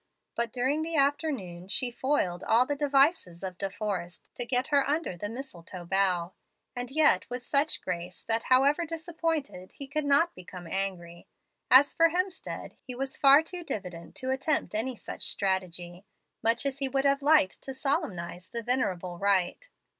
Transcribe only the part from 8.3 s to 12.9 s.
however disappointed, he could not become angry. As for Hemstead,